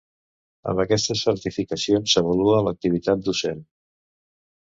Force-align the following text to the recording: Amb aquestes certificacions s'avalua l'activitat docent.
Amb 0.71 0.79
aquestes 0.83 1.19
certificacions 1.25 2.15
s'avalua 2.15 2.57
l'activitat 2.69 3.23
docent. 3.27 3.61